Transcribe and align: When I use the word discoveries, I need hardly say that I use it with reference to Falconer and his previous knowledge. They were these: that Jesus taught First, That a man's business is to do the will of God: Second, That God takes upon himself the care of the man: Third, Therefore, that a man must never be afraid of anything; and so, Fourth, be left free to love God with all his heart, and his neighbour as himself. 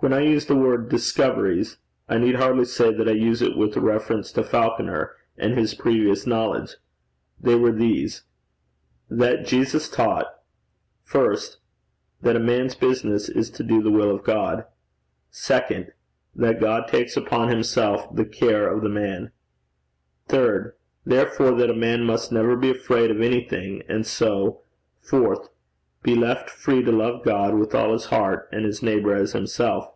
When 0.00 0.12
I 0.12 0.20
use 0.20 0.46
the 0.46 0.54
word 0.54 0.88
discoveries, 0.88 1.78
I 2.08 2.18
need 2.18 2.36
hardly 2.36 2.66
say 2.66 2.94
that 2.94 3.08
I 3.08 3.12
use 3.12 3.42
it 3.42 3.56
with 3.56 3.76
reference 3.76 4.30
to 4.30 4.44
Falconer 4.44 5.16
and 5.36 5.54
his 5.58 5.74
previous 5.74 6.24
knowledge. 6.24 6.76
They 7.40 7.56
were 7.56 7.72
these: 7.72 8.22
that 9.10 9.44
Jesus 9.44 9.88
taught 9.88 10.26
First, 11.02 11.58
That 12.22 12.36
a 12.36 12.40
man's 12.40 12.76
business 12.76 13.28
is 13.28 13.50
to 13.50 13.64
do 13.64 13.82
the 13.82 13.90
will 13.90 14.12
of 14.14 14.22
God: 14.22 14.66
Second, 15.32 15.92
That 16.32 16.60
God 16.60 16.86
takes 16.86 17.16
upon 17.16 17.48
himself 17.48 18.14
the 18.14 18.24
care 18.24 18.72
of 18.72 18.82
the 18.84 18.88
man: 18.88 19.32
Third, 20.28 20.74
Therefore, 21.04 21.50
that 21.56 21.70
a 21.70 21.74
man 21.74 22.04
must 22.04 22.30
never 22.30 22.54
be 22.54 22.70
afraid 22.70 23.10
of 23.10 23.20
anything; 23.20 23.82
and 23.88 24.06
so, 24.06 24.60
Fourth, 25.00 25.48
be 26.00 26.14
left 26.14 26.48
free 26.48 26.80
to 26.80 26.92
love 26.92 27.24
God 27.24 27.52
with 27.56 27.74
all 27.74 27.92
his 27.92 28.04
heart, 28.06 28.48
and 28.52 28.64
his 28.64 28.84
neighbour 28.84 29.12
as 29.14 29.32
himself. 29.32 29.88